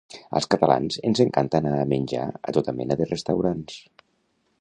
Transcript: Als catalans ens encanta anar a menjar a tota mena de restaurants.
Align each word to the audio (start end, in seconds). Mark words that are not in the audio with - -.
Als 0.37 0.47
catalans 0.53 0.95
ens 1.09 1.19
encanta 1.25 1.59
anar 1.63 1.73
a 1.81 1.85
menjar 1.91 2.23
a 2.31 2.55
tota 2.57 2.75
mena 2.79 2.99
de 3.03 3.09
restaurants. 3.11 3.77